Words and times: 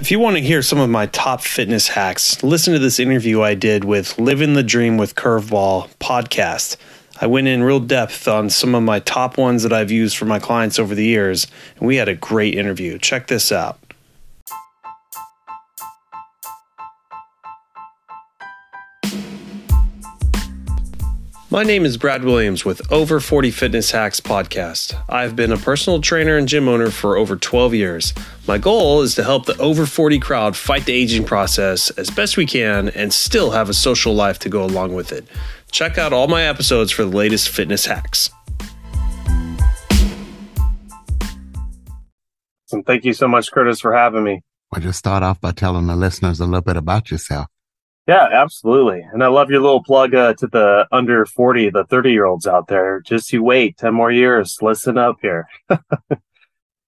If 0.00 0.10
you 0.10 0.18
want 0.18 0.36
to 0.36 0.42
hear 0.42 0.62
some 0.62 0.78
of 0.78 0.88
my 0.88 1.04
top 1.06 1.42
fitness 1.42 1.88
hacks, 1.88 2.42
listen 2.42 2.72
to 2.72 2.78
this 2.78 2.98
interview 2.98 3.42
I 3.42 3.54
did 3.54 3.84
with 3.84 4.18
Living 4.18 4.54
the 4.54 4.62
Dream 4.62 4.96
with 4.96 5.14
Curveball 5.14 5.90
podcast. 6.00 6.78
I 7.20 7.26
went 7.26 7.48
in 7.48 7.62
real 7.62 7.80
depth 7.80 8.26
on 8.26 8.48
some 8.48 8.74
of 8.74 8.82
my 8.82 9.00
top 9.00 9.36
ones 9.36 9.62
that 9.62 9.74
I've 9.74 9.90
used 9.90 10.16
for 10.16 10.24
my 10.24 10.38
clients 10.38 10.78
over 10.78 10.94
the 10.94 11.04
years, 11.04 11.46
and 11.76 11.86
we 11.86 11.96
had 11.96 12.08
a 12.08 12.14
great 12.14 12.54
interview. 12.54 12.96
Check 12.98 13.26
this 13.26 13.52
out. 13.52 13.78
My 21.52 21.64
name 21.64 21.84
is 21.84 21.96
Brad 21.96 22.22
Williams 22.22 22.64
with 22.64 22.80
Over 22.92 23.18
40 23.18 23.50
Fitness 23.50 23.90
Hacks 23.90 24.20
podcast. 24.20 24.94
I've 25.08 25.34
been 25.34 25.50
a 25.50 25.56
personal 25.56 26.00
trainer 26.00 26.36
and 26.36 26.46
gym 26.46 26.68
owner 26.68 26.90
for 26.90 27.16
over 27.16 27.34
12 27.34 27.74
years. 27.74 28.14
My 28.46 28.56
goal 28.56 29.02
is 29.02 29.16
to 29.16 29.24
help 29.24 29.46
the 29.46 29.58
over 29.58 29.84
40 29.84 30.20
crowd 30.20 30.56
fight 30.56 30.84
the 30.84 30.92
aging 30.92 31.24
process 31.24 31.90
as 31.90 32.08
best 32.08 32.36
we 32.36 32.46
can 32.46 32.90
and 32.90 33.12
still 33.12 33.50
have 33.50 33.68
a 33.68 33.74
social 33.74 34.14
life 34.14 34.38
to 34.38 34.48
go 34.48 34.64
along 34.64 34.94
with 34.94 35.10
it. 35.10 35.26
Check 35.72 35.98
out 35.98 36.12
all 36.12 36.28
my 36.28 36.44
episodes 36.44 36.92
for 36.92 37.02
the 37.02 37.16
latest 37.16 37.48
fitness 37.48 37.84
hacks. 37.84 38.30
And 42.70 42.86
thank 42.86 43.04
you 43.04 43.12
so 43.12 43.26
much, 43.26 43.50
Curtis, 43.50 43.80
for 43.80 43.92
having 43.92 44.22
me. 44.22 44.42
Well, 44.70 44.82
just 44.82 45.00
start 45.00 45.24
off 45.24 45.40
by 45.40 45.50
telling 45.50 45.88
the 45.88 45.96
listeners 45.96 46.38
a 46.38 46.44
little 46.44 46.60
bit 46.60 46.76
about 46.76 47.10
yourself. 47.10 47.48
Yeah, 48.10 48.26
absolutely. 48.32 49.06
And 49.12 49.22
I 49.22 49.28
love 49.28 49.50
your 49.50 49.60
little 49.60 49.84
plug 49.84 50.16
uh, 50.16 50.34
to 50.34 50.48
the 50.48 50.84
under 50.90 51.24
40, 51.24 51.70
the 51.70 51.84
30 51.84 52.10
year 52.10 52.24
olds 52.24 52.44
out 52.44 52.66
there. 52.66 53.00
Just 53.02 53.32
you 53.32 53.44
wait 53.44 53.78
10 53.78 53.94
more 53.94 54.10
years. 54.10 54.58
Listen 54.60 54.98
up 54.98 55.18
here. 55.22 55.46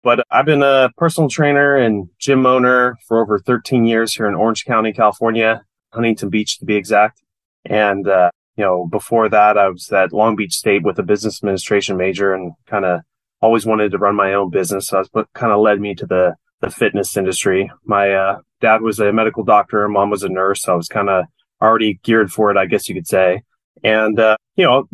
but 0.03 0.27
I've 0.33 0.47
been 0.47 0.65
a 0.65 0.91
personal 0.97 1.31
trainer 1.31 1.77
and 1.77 2.09
gym 2.19 2.45
owner 2.45 2.99
for 3.07 3.21
over 3.21 3.39
13 3.39 3.85
years 3.85 4.13
here 4.17 4.27
in 4.27 4.35
Orange 4.35 4.65
County, 4.65 4.93
California, 4.93 5.63
Huntington 5.93 6.29
Beach 6.29 6.59
to 6.59 6.65
be 6.65 6.75
exact. 6.75 7.23
And, 7.67 8.09
uh, 8.09 8.33
you 8.57 8.65
know, 8.65 8.89
before 8.89 9.29
that, 9.29 9.57
I 9.57 9.69
was 9.69 9.93
at 9.93 10.13
Long 10.13 10.35
Beach 10.35 10.55
State 10.55 10.83
with 10.83 10.99
a 10.99 11.05
business 11.05 11.41
administration 11.41 11.97
major 11.97 12.35
and 12.35 12.51
kind 12.67 12.85
of 12.85 13.03
always 13.41 13.65
wanted 13.65 13.93
to 13.93 13.99
run 13.99 14.17
my 14.17 14.35
own 14.35 14.51
business. 14.51 14.89
So 14.89 14.97
that's 14.97 15.09
what 15.13 15.33
kind 15.35 15.53
of 15.53 15.61
led 15.61 15.81
me 15.81 15.95
to 15.95 16.05
the, 16.05 16.35
the 16.63 16.71
fitness 16.71 17.17
industry. 17.17 17.71
My, 17.85 18.13
uh, 18.13 18.39
dad 18.63 18.81
was 18.81 18.99
a 19.01 19.13
medical 19.13 19.45
doctor, 19.45 19.87
mom 19.89 20.09
was 20.09 20.23
a 20.23 20.29
nurse. 20.31 20.63
So 20.63 20.73
I 20.73 20.77
was 20.77 20.89
kind 20.89 21.11
of 21.11 21.27
already 21.61 22.01
geared 22.03 22.33
for 22.33 22.51
it, 22.51 22.57
I 22.57 22.65
guess 22.65 22.89
you 22.89 22.95
could 22.95 23.07
say. 23.07 23.43
And, 23.85 24.19
uh, 24.19 24.37
you 24.57 24.65
know, 24.65 24.89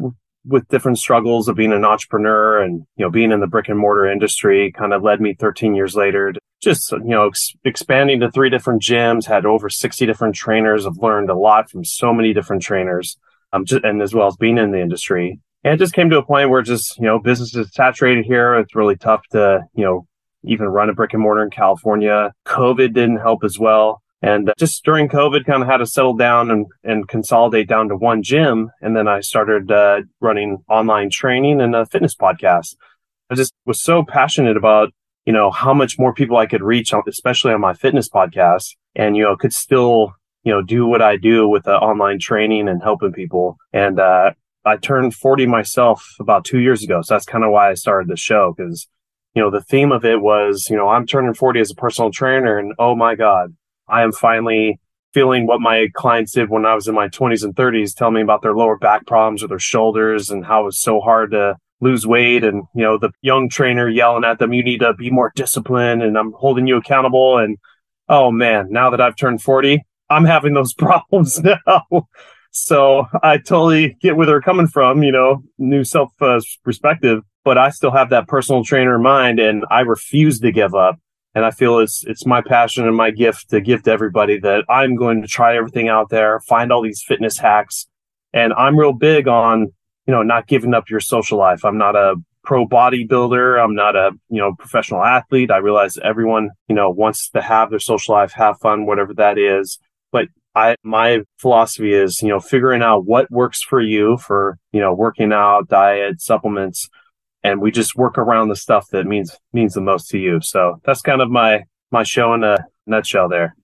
with 0.44 0.66
different 0.68 0.98
struggles 0.98 1.48
of 1.48 1.56
being 1.56 1.72
an 1.72 1.84
entrepreneur 1.84 2.60
and, 2.62 2.86
you 2.96 3.04
know, 3.04 3.10
being 3.10 3.30
in 3.30 3.40
the 3.40 3.46
brick 3.46 3.68
and 3.68 3.78
mortar 3.78 4.10
industry 4.10 4.72
kind 4.72 4.92
of 4.92 5.02
led 5.02 5.20
me 5.20 5.34
13 5.34 5.74
years 5.74 5.94
later 5.94 6.32
to 6.32 6.40
just, 6.60 6.90
you 6.90 7.00
know, 7.04 7.28
ex- 7.28 7.54
expanding 7.64 8.20
to 8.20 8.30
three 8.30 8.50
different 8.50 8.82
gyms, 8.82 9.26
had 9.26 9.46
over 9.46 9.68
60 9.68 10.06
different 10.06 10.34
trainers. 10.34 10.86
I've 10.86 10.96
learned 10.96 11.30
a 11.30 11.36
lot 11.36 11.70
from 11.70 11.84
so 11.84 12.12
many 12.12 12.32
different 12.32 12.62
trainers, 12.62 13.18
um, 13.52 13.64
just, 13.64 13.84
and 13.84 14.02
as 14.02 14.14
well 14.14 14.26
as 14.26 14.36
being 14.36 14.58
in 14.58 14.72
the 14.72 14.80
industry. 14.80 15.38
And 15.64 15.74
it 15.74 15.78
just 15.78 15.92
came 15.92 16.08
to 16.10 16.18
a 16.18 16.24
point 16.24 16.50
where 16.50 16.62
just, 16.62 16.96
you 16.98 17.04
know, 17.04 17.18
business 17.18 17.54
is 17.54 17.72
saturated 17.72 18.24
here. 18.24 18.54
It's 18.54 18.74
really 18.74 18.96
tough 18.96 19.22
to, 19.32 19.60
you 19.74 19.84
know, 19.84 20.06
even 20.44 20.66
run 20.66 20.88
a 20.88 20.94
brick 20.94 21.14
and 21.14 21.22
mortar 21.22 21.42
in 21.42 21.50
California. 21.50 22.32
COVID 22.46 22.94
didn't 22.94 23.18
help 23.18 23.44
as 23.44 23.58
well. 23.58 24.02
And 24.20 24.52
just 24.58 24.84
during 24.84 25.08
COVID, 25.08 25.46
kind 25.46 25.62
of 25.62 25.68
had 25.68 25.76
to 25.76 25.86
settle 25.86 26.14
down 26.14 26.50
and, 26.50 26.66
and 26.82 27.06
consolidate 27.06 27.68
down 27.68 27.88
to 27.88 27.96
one 27.96 28.22
gym. 28.22 28.70
And 28.80 28.96
then 28.96 29.06
I 29.06 29.20
started 29.20 29.70
uh, 29.70 30.02
running 30.20 30.58
online 30.68 31.10
training 31.10 31.60
and 31.60 31.74
a 31.74 31.86
fitness 31.86 32.16
podcast. 32.16 32.74
I 33.30 33.36
just 33.36 33.52
was 33.64 33.80
so 33.80 34.02
passionate 34.02 34.56
about, 34.56 34.92
you 35.24 35.32
know, 35.32 35.50
how 35.50 35.72
much 35.72 35.98
more 35.98 36.12
people 36.12 36.36
I 36.36 36.46
could 36.46 36.62
reach, 36.62 36.92
especially 37.06 37.52
on 37.52 37.60
my 37.60 37.74
fitness 37.74 38.08
podcast 38.08 38.74
and, 38.96 39.16
you 39.16 39.22
know, 39.22 39.36
could 39.36 39.52
still, 39.52 40.14
you 40.42 40.52
know, 40.52 40.62
do 40.62 40.86
what 40.86 41.02
I 41.02 41.16
do 41.16 41.48
with 41.48 41.64
the 41.64 41.76
online 41.76 42.18
training 42.18 42.68
and 42.68 42.82
helping 42.82 43.12
people. 43.12 43.56
And, 43.72 44.00
uh, 44.00 44.32
I 44.64 44.76
turned 44.76 45.14
40 45.14 45.46
myself 45.46 46.14
about 46.18 46.44
two 46.44 46.58
years 46.58 46.82
ago. 46.82 47.00
So 47.02 47.14
that's 47.14 47.24
kind 47.24 47.44
of 47.44 47.50
why 47.50 47.70
I 47.70 47.74
started 47.74 48.08
the 48.08 48.16
show 48.16 48.52
because 48.56 48.88
you 49.38 49.44
know, 49.44 49.52
the 49.52 49.62
theme 49.62 49.92
of 49.92 50.04
it 50.04 50.20
was, 50.20 50.66
you 50.68 50.76
know, 50.76 50.88
I'm 50.88 51.06
turning 51.06 51.32
40 51.32 51.60
as 51.60 51.70
a 51.70 51.74
personal 51.76 52.10
trainer 52.10 52.58
and 52.58 52.74
oh 52.76 52.96
my 52.96 53.14
God, 53.14 53.54
I 53.86 54.02
am 54.02 54.10
finally 54.10 54.80
feeling 55.14 55.46
what 55.46 55.60
my 55.60 55.86
clients 55.94 56.32
did 56.32 56.50
when 56.50 56.66
I 56.66 56.74
was 56.74 56.88
in 56.88 56.94
my 56.96 57.06
20s 57.06 57.44
and 57.44 57.54
30s, 57.54 57.94
tell 57.94 58.10
me 58.10 58.20
about 58.20 58.42
their 58.42 58.56
lower 58.56 58.76
back 58.76 59.06
problems 59.06 59.44
or 59.44 59.46
their 59.46 59.60
shoulders 59.60 60.28
and 60.28 60.44
how 60.44 60.62
it 60.62 60.64
was 60.64 60.80
so 60.80 61.00
hard 61.00 61.30
to 61.30 61.54
lose 61.80 62.04
weight. 62.04 62.42
And, 62.42 62.64
you 62.74 62.82
know, 62.82 62.98
the 62.98 63.12
young 63.22 63.48
trainer 63.48 63.88
yelling 63.88 64.24
at 64.24 64.40
them, 64.40 64.52
you 64.52 64.64
need 64.64 64.80
to 64.80 64.92
be 64.92 65.08
more 65.08 65.32
disciplined 65.36 66.02
and 66.02 66.18
I'm 66.18 66.32
holding 66.32 66.66
you 66.66 66.76
accountable. 66.76 67.38
And 67.38 67.58
oh 68.08 68.32
man, 68.32 68.66
now 68.70 68.90
that 68.90 69.00
I've 69.00 69.14
turned 69.14 69.40
40, 69.40 69.84
I'm 70.10 70.24
having 70.24 70.54
those 70.54 70.74
problems 70.78 71.40
now. 71.40 72.08
so 72.50 73.04
I 73.22 73.38
totally 73.38 73.96
get 74.00 74.16
where 74.16 74.26
they're 74.26 74.40
coming 74.40 74.66
from, 74.66 75.04
you 75.04 75.12
know, 75.12 75.44
new 75.58 75.84
self 75.84 76.10
uh, 76.20 76.40
perspective 76.64 77.22
but 77.48 77.56
I 77.56 77.70
still 77.70 77.92
have 77.92 78.10
that 78.10 78.28
personal 78.28 78.62
trainer 78.62 78.96
in 78.96 79.02
mind 79.02 79.40
and 79.40 79.64
I 79.70 79.80
refuse 79.80 80.38
to 80.40 80.52
give 80.52 80.74
up. 80.74 81.00
And 81.34 81.46
I 81.46 81.50
feel 81.50 81.78
it's, 81.78 82.04
it's 82.06 82.26
my 82.26 82.42
passion 82.42 82.86
and 82.86 82.94
my 82.94 83.10
gift 83.10 83.48
to 83.48 83.62
give 83.62 83.84
to 83.84 83.90
everybody 83.90 84.38
that 84.40 84.66
I'm 84.68 84.96
going 84.96 85.22
to 85.22 85.28
try 85.28 85.56
everything 85.56 85.88
out 85.88 86.10
there, 86.10 86.40
find 86.40 86.70
all 86.70 86.82
these 86.82 87.02
fitness 87.02 87.38
hacks. 87.38 87.86
And 88.34 88.52
I'm 88.52 88.78
real 88.78 88.92
big 88.92 89.28
on, 89.28 89.72
you 90.06 90.12
know, 90.12 90.22
not 90.22 90.46
giving 90.46 90.74
up 90.74 90.90
your 90.90 91.00
social 91.00 91.38
life. 91.38 91.64
I'm 91.64 91.78
not 91.78 91.96
a 91.96 92.16
pro 92.44 92.66
bodybuilder. 92.66 93.64
I'm 93.64 93.74
not 93.74 93.96
a, 93.96 94.10
you 94.28 94.42
know, 94.42 94.52
professional 94.54 95.02
athlete. 95.02 95.50
I 95.50 95.56
realize 95.56 95.96
everyone, 96.04 96.50
you 96.68 96.74
know, 96.74 96.90
wants 96.90 97.30
to 97.30 97.40
have 97.40 97.70
their 97.70 97.78
social 97.78 98.14
life, 98.14 98.32
have 98.32 98.58
fun, 98.58 98.84
whatever 98.84 99.14
that 99.14 99.38
is. 99.38 99.78
But 100.12 100.28
I, 100.54 100.76
my 100.82 101.20
philosophy 101.38 101.94
is, 101.94 102.20
you 102.20 102.28
know, 102.28 102.40
figuring 102.40 102.82
out 102.82 103.06
what 103.06 103.30
works 103.30 103.62
for 103.62 103.80
you 103.80 104.18
for, 104.18 104.58
you 104.70 104.80
know, 104.80 104.92
working 104.92 105.32
out, 105.32 105.68
diet, 105.68 106.20
supplements, 106.20 106.90
and 107.42 107.60
we 107.60 107.70
just 107.70 107.96
work 107.96 108.18
around 108.18 108.48
the 108.48 108.56
stuff 108.56 108.86
that 108.90 109.06
means 109.06 109.36
means 109.52 109.74
the 109.74 109.80
most 109.80 110.08
to 110.10 110.18
you. 110.18 110.40
So 110.40 110.80
that's 110.84 111.00
kind 111.02 111.20
of 111.20 111.30
my 111.30 111.64
my 111.90 112.02
show 112.02 112.34
in 112.34 112.44
a 112.44 112.58
nutshell 112.86 113.28
there. 113.28 113.54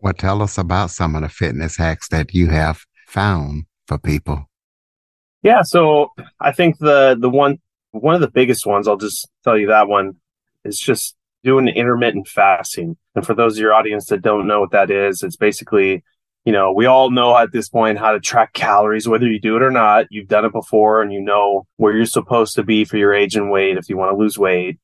Well, 0.00 0.12
tell 0.12 0.42
us 0.42 0.58
about 0.58 0.90
some 0.90 1.16
of 1.16 1.22
the 1.22 1.28
fitness 1.28 1.76
hacks 1.76 2.08
that 2.08 2.32
you 2.32 2.48
have 2.48 2.84
found 3.06 3.64
for 3.86 3.98
people. 3.98 4.48
Yeah, 5.42 5.62
so 5.62 6.12
I 6.40 6.52
think 6.52 6.78
the 6.78 7.16
the 7.18 7.30
one 7.30 7.58
one 7.92 8.14
of 8.14 8.20
the 8.20 8.30
biggest 8.30 8.66
ones, 8.66 8.86
I'll 8.86 8.96
just 8.96 9.28
tell 9.44 9.56
you 9.56 9.68
that 9.68 9.88
one 9.88 10.16
is 10.64 10.78
just 10.78 11.16
doing 11.44 11.68
intermittent 11.68 12.28
fasting. 12.28 12.96
And 13.14 13.24
for 13.24 13.34
those 13.34 13.56
of 13.56 13.60
your 13.60 13.72
audience 13.72 14.06
that 14.06 14.22
don't 14.22 14.46
know 14.46 14.60
what 14.60 14.72
that 14.72 14.90
is, 14.90 15.22
it's 15.22 15.36
basically 15.36 16.02
you 16.48 16.52
know, 16.52 16.72
we 16.72 16.86
all 16.86 17.10
know 17.10 17.36
at 17.36 17.52
this 17.52 17.68
point 17.68 17.98
how 17.98 18.12
to 18.12 18.20
track 18.20 18.54
calories, 18.54 19.06
whether 19.06 19.26
you 19.26 19.38
do 19.38 19.56
it 19.56 19.62
or 19.62 19.70
not. 19.70 20.06
You've 20.08 20.28
done 20.28 20.46
it 20.46 20.52
before 20.52 21.02
and 21.02 21.12
you 21.12 21.20
know 21.20 21.66
where 21.76 21.94
you're 21.94 22.06
supposed 22.06 22.54
to 22.54 22.62
be 22.62 22.86
for 22.86 22.96
your 22.96 23.12
age 23.12 23.36
and 23.36 23.50
weight 23.50 23.76
if 23.76 23.90
you 23.90 23.98
want 23.98 24.12
to 24.12 24.16
lose 24.16 24.38
weight. 24.38 24.78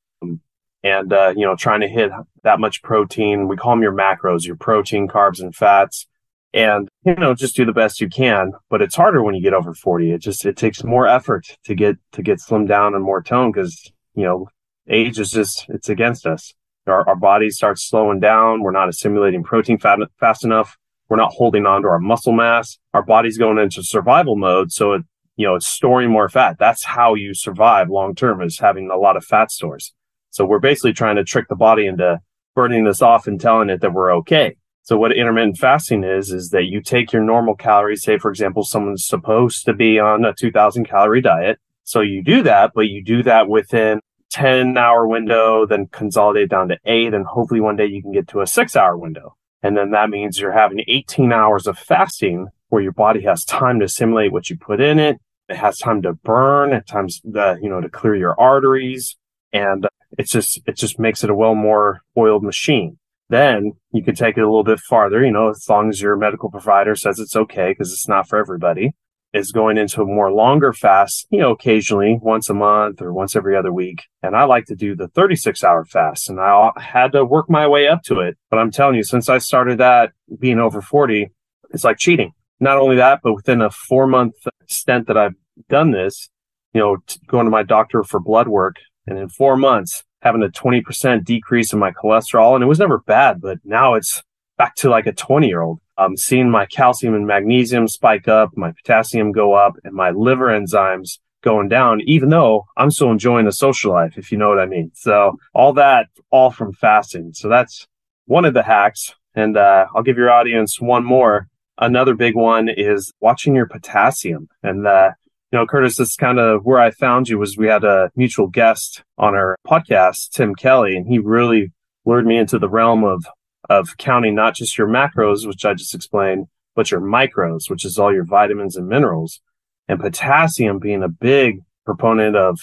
And, 0.83 1.11
uh, 1.11 1.33
you 1.35 1.47
know, 1.47 1.57
trying 1.57 1.81
to 1.81 1.89
hit 1.89 2.11
that 2.43 2.61
much 2.61 2.83
protein. 2.83 3.49
We 3.49 3.57
call 3.57 3.73
them 3.73 3.83
your 3.83 3.95
macros, 3.95 4.45
your 4.45 4.57
protein, 4.57 5.09
carbs, 5.09 5.41
and 5.41 5.57
fats. 5.57 6.07
And, 6.53 6.87
you 7.03 7.15
know, 7.15 7.35
just 7.35 7.57
do 7.57 7.65
the 7.65 7.73
best 7.73 7.99
you 7.99 8.11
can. 8.11 8.53
But 8.69 8.83
it's 8.83 8.95
harder 8.95 9.23
when 9.23 9.35
you 9.35 9.41
get 9.41 9.55
over 9.55 9.73
40. 9.73 10.13
It 10.13 10.19
just, 10.19 10.45
it 10.45 10.59
takes 10.59 10.85
more 10.85 11.07
effort 11.07 11.47
to 11.65 11.75
get, 11.75 11.97
to 12.13 12.23
get 12.23 12.41
slimmed 12.41 12.69
down 12.69 12.95
and 12.95 13.03
more 13.03 13.23
tone 13.23 13.53
because, 13.53 13.91
you 14.15 14.25
know, 14.25 14.51
age 14.87 15.19
is 15.19 15.31
just, 15.31 15.65
it's 15.71 15.89
against 15.89 16.27
us. 16.27 16.53
Our, 16.87 17.09
our 17.09 17.17
bodies 17.17 17.57
start 17.57 17.79
slowing 17.79 18.21
down. 18.21 18.61
We're 18.61 18.71
not 18.71 18.91
assimilating 18.91 19.43
protein 19.43 19.79
fat, 19.79 20.01
fast 20.21 20.45
enough 20.45 20.77
we're 21.09 21.17
not 21.17 21.33
holding 21.33 21.67
on 21.67 21.83
to 21.83 21.89
our 21.89 21.99
muscle 21.99 22.33
mass. 22.33 22.79
Our 22.93 23.03
body's 23.03 23.39
going 23.39 23.59
into 23.59 23.83
survival 23.83 24.37
mode. 24.37 24.73
So 24.73 24.93
it, 24.93 25.03
you 25.37 25.47
know, 25.47 25.57
it's 25.57 25.67
storing 25.67 26.11
more 26.11 26.29
fat. 26.29 26.57
That's 26.59 26.85
how 26.85 27.15
you 27.15 27.35
survive 27.35 27.91
long 27.91 28.15
term 28.15 28.41
is 28.43 28.59
having 28.59 28.91
a 28.91 28.97
lot 28.97 29.17
of 29.17 29.25
fat 29.25 29.51
stores. 29.51 29.93
So 30.31 30.45
we're 30.45 30.61
basically 30.61 30.93
trying 30.93 31.17
to 31.17 31.25
trick 31.25 31.49
the 31.49 31.57
body 31.57 31.87
into 31.87 32.21
burning 32.55 32.85
this 32.85 33.03
off 33.03 33.27
and 33.27 33.41
telling 33.41 33.71
it 33.71 33.81
that 33.81 33.93
we're 33.93 34.15
okay. 34.17 34.57
So 34.83 34.99
what 34.99 35.17
intermittent 35.17 35.57
fasting 35.57 36.05
is, 36.05 36.31
is 36.31 36.51
that 36.51 36.65
you 36.65 36.83
take 36.83 37.13
your 37.13 37.23
normal 37.23 37.55
calories. 37.55 38.03
Say, 38.03 38.19
for 38.19 38.31
example, 38.31 38.65
someone's 38.65 39.07
supposed 39.07 39.65
to 39.65 39.73
be 39.73 39.99
on 39.99 40.25
a 40.25 40.35
2000 40.35 40.85
calorie 40.85 41.23
diet. 41.23 41.59
So 41.85 42.01
you 42.01 42.23
do 42.23 42.43
that, 42.43 42.73
but 42.75 42.89
you 42.89 43.03
do 43.03 43.23
that 43.23 43.49
within 43.49 44.01
10 44.31 44.77
hour 44.77 45.07
window, 45.07 45.67
then 45.67 45.87
consolidate 45.87 46.51
down 46.51 46.69
to 46.69 46.79
eight. 46.85 47.15
And 47.15 47.25
hopefully 47.25 47.61
one 47.61 47.77
day 47.77 47.87
you 47.87 48.03
can 48.03 48.13
get 48.13 48.29
to 48.29 48.41
a 48.41 48.47
six 48.47 48.77
hour 48.77 48.97
window. 48.97 49.37
And 49.65 49.79
then 49.79 49.93
that 49.93 50.11
means 50.11 50.39
you're 50.39 50.53
having 50.53 50.85
18 50.87 51.33
hours 51.33 51.67
of 51.67 51.79
fasting 51.79 52.49
where 52.69 52.83
your 52.83 52.93
body 52.93 53.23
has 53.23 53.47
time 53.47 53.79
to 53.79 53.87
assimilate 53.87 54.31
what 54.31 54.51
you 54.51 54.59
put 54.59 54.79
in 54.79 54.99
it. 54.99 55.17
It 55.49 55.57
has 55.57 55.79
time 55.79 56.03
to 56.03 56.13
burn 56.13 56.75
at 56.75 56.87
times 56.87 57.23
the, 57.25 57.59
you 57.63 57.71
know, 57.71 57.81
to 57.81 57.89
clear 57.89 58.15
your 58.15 58.39
arteries. 58.39 59.17
And 59.55 59.89
it's 60.19 60.31
just, 60.31 60.61
it 60.67 60.77
just 60.77 60.99
makes 60.99 61.25
it 61.25 61.31
a 61.31 61.35
well 61.35 61.55
more 61.55 62.03
oiled 62.15 62.45
machine. 62.45 62.99
Then 63.31 63.73
you 63.91 64.05
can 64.05 64.15
take 64.15 64.37
it 64.37 64.43
a 64.43 64.47
little 64.47 64.65
bit 64.65 64.81
farther, 64.81 65.25
you 65.25 65.33
know, 65.33 65.49
as 65.49 65.67
long 65.67 65.89
as 65.89 65.99
your 65.99 66.15
medical 66.15 66.51
provider 66.51 66.95
says 66.95 67.19
it's 67.19 67.35
okay, 67.35 67.71
because 67.71 67.91
it's 67.91 68.07
not 68.07 68.29
for 68.29 68.39
everybody. 68.39 68.93
Is 69.35 69.51
going 69.51 69.77
into 69.77 70.01
a 70.01 70.07
more 70.07 70.33
longer 70.33 70.73
fast, 70.73 71.27
you 71.29 71.41
know, 71.41 71.51
occasionally 71.51 72.19
once 72.23 72.49
a 72.49 72.55
month 72.55 73.03
or 73.03 73.13
once 73.13 73.35
every 73.35 73.57
other 73.57 73.73
week. 73.73 74.05
And 74.23 74.37
I 74.37 74.45
like 74.45 74.67
to 74.67 74.77
do 74.77 74.95
the 74.95 75.09
36 75.09 75.65
hour 75.65 75.85
fast 75.85 76.31
and 76.31 76.41
I 76.41 76.71
had 76.77 77.13
to 77.13 77.25
work 77.25 77.51
my 77.51 77.67
way 77.67 77.89
up 77.89 78.03
to 78.05 78.21
it. 78.21 78.39
But 78.49 78.61
I'm 78.61 78.71
telling 78.71 78.95
you, 78.95 79.03
since 79.03 79.29
I 79.29 79.39
started 79.39 79.79
that 79.79 80.13
being 80.39 80.61
over 80.61 80.81
40, 80.81 81.31
it's 81.71 81.83
like 81.83 81.99
cheating. 81.99 82.31
Not 82.61 82.79
only 82.79 82.97
that, 82.97 83.21
but 83.25 83.35
within 83.35 83.61
a 83.61 83.71
four 83.71 84.07
month 84.07 84.35
stint 84.69 85.09
that 85.09 85.19
I've 85.19 85.35
done 85.69 85.91
this, 85.91 86.31
you 86.73 86.81
know, 86.81 86.99
going 87.27 87.47
to 87.47 87.51
my 87.51 87.65
doctor 87.65 88.05
for 88.05 88.21
blood 88.21 88.47
work 88.47 88.77
and 89.07 89.19
in 89.19 89.29
four 89.29 89.57
months 89.57 90.05
having 90.23 90.45
a 90.45 90.49
20% 90.49 91.25
decrease 91.25 91.73
in 91.73 91.79
my 91.81 91.91
cholesterol. 91.91 92.55
And 92.55 92.63
it 92.63 92.69
was 92.69 92.79
never 92.79 92.99
bad, 92.99 93.41
but 93.41 93.59
now 93.65 93.95
it's 93.95 94.23
back 94.57 94.75
to 94.77 94.91
like 94.91 95.07
a 95.07 95.13
20 95.13 95.47
year 95.47 95.63
old. 95.63 95.81
I'm 95.97 96.17
seeing 96.17 96.51
my 96.51 96.67
calcium 96.67 97.15
and 97.15 97.27
magnesium 97.27 97.87
spike 97.89 98.29
up, 98.29 98.57
my 98.57 98.73
potassium 98.73 99.33
go 99.33 99.55
up, 99.55 99.75
and 99.85 99.95
my 99.95 100.11
liver 100.11 100.49
enzymes 100.49 101.19
going 101.43 101.69
down, 101.69 102.01
even 102.07 102.31
though 102.31 102.65
I'm 102.77 102.91
still 102.91 103.11
enjoying 103.11 103.45
the 103.45 103.53
social 103.53 103.93
life, 103.93 104.17
if 104.17 104.33
you 104.33 104.39
know 104.39 104.49
what 104.49 104.59
I 104.59 104.67
mean. 104.67 104.91
So 104.95 105.37
all 105.53 105.73
that, 105.75 106.09
all 106.31 106.51
from 106.51 106.73
fasting. 106.73 107.33
So 107.35 107.49
that's 107.49 107.87
one 108.27 108.45
of 108.45 108.55
the 108.55 108.63
hacks. 108.63 109.15
And 109.37 109.57
uh, 109.57 109.87
I'll 109.95 110.03
give 110.03 110.17
your 110.17 110.31
audience 110.31 110.81
one 110.81 111.05
more. 111.05 111.49
Another 111.79 112.15
big 112.15 112.35
one 112.35 112.69
is 112.69 113.13
watching 113.21 113.55
your 113.55 113.67
potassium. 113.67 114.49
And, 114.63 114.87
uh, 114.87 115.11
you 115.53 115.59
know, 115.59 115.67
Curtis, 115.67 115.97
this 115.97 116.11
is 116.11 116.17
kind 116.17 116.39
of 116.39 116.65
where 116.65 116.81
I 116.81 116.91
found 116.91 117.29
you 117.29 117.39
was 117.39 117.57
we 117.57 117.67
had 117.67 117.85
a 117.85 118.11
mutual 118.17 118.47
guest 118.47 119.03
on 119.19 119.35
our 119.35 119.57
podcast, 119.67 120.31
Tim 120.31 120.55
Kelly, 120.55 120.97
and 120.97 121.07
he 121.07 121.19
really 121.19 121.73
lured 122.05 122.27
me 122.27 122.39
into 122.39 122.59
the 122.59 122.69
realm 122.69 123.05
of 123.05 123.25
of 123.71 123.97
counting 123.97 124.35
not 124.35 124.55
just 124.55 124.77
your 124.77 124.89
macros, 124.89 125.47
which 125.47 125.65
I 125.65 125.75
just 125.75 125.95
explained, 125.95 126.47
but 126.75 126.91
your 126.91 127.01
micros, 127.01 127.71
which 127.71 127.85
is 127.85 127.99
all 127.99 128.13
your 128.13 128.25
vitamins 128.25 128.77
and 128.77 128.89
minerals, 128.89 129.41
and 129.89 130.01
potassium 130.01 130.79
being 130.79 131.03
a 131.03 131.09
big 131.09 131.61
proponent 131.85 132.37
of, 132.37 132.59